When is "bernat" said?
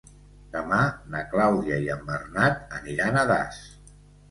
2.09-2.67